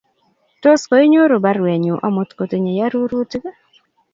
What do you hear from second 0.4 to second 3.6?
tos ko inyoru baruenyu omut kotinyei orurutik